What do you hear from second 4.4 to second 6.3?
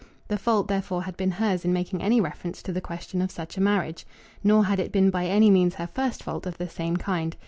Nor had it been by any means her first